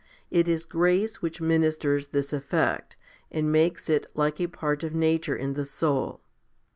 [0.31, 2.97] It is grace which ministers this effect,
[3.29, 6.21] and makes it like a part of nature in the soul.